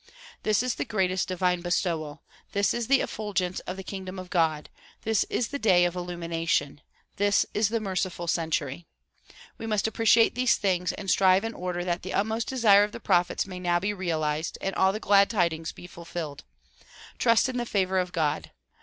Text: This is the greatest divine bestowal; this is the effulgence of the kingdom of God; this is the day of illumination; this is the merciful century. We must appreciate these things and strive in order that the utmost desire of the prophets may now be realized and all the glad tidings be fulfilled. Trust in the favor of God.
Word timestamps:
This 0.41 0.63
is 0.63 0.73
the 0.73 0.83
greatest 0.83 1.27
divine 1.27 1.61
bestowal; 1.61 2.23
this 2.53 2.73
is 2.73 2.87
the 2.87 3.01
effulgence 3.01 3.59
of 3.67 3.77
the 3.77 3.83
kingdom 3.83 4.17
of 4.17 4.31
God; 4.31 4.71
this 5.03 5.25
is 5.25 5.49
the 5.49 5.59
day 5.59 5.85
of 5.85 5.95
illumination; 5.95 6.81
this 7.17 7.45
is 7.53 7.69
the 7.69 7.79
merciful 7.79 8.25
century. 8.25 8.87
We 9.59 9.67
must 9.67 9.85
appreciate 9.85 10.33
these 10.33 10.55
things 10.55 10.91
and 10.91 11.07
strive 11.07 11.43
in 11.43 11.53
order 11.53 11.83
that 11.85 12.01
the 12.01 12.15
utmost 12.15 12.47
desire 12.47 12.83
of 12.83 12.93
the 12.93 12.99
prophets 12.99 13.45
may 13.45 13.59
now 13.59 13.79
be 13.79 13.93
realized 13.93 14.57
and 14.59 14.73
all 14.73 14.91
the 14.91 14.99
glad 14.99 15.29
tidings 15.29 15.71
be 15.71 15.85
fulfilled. 15.85 16.45
Trust 17.19 17.47
in 17.47 17.57
the 17.57 17.63
favor 17.67 17.99
of 17.99 18.11
God. 18.11 18.49